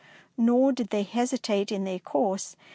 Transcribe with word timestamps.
Nor 0.35 0.71
did 0.71 0.89
they 0.89 1.03
hesitate 1.03 1.71
in 1.71 1.83
their 1.83 1.99
course. 1.99 2.55